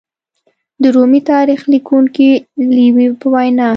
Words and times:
د 0.81 0.83
رومي 0.95 1.21
تاریخ 1.31 1.61
لیکونکي 1.73 2.29
لېوي 2.75 3.07
په 3.21 3.27
وینا 3.33 3.69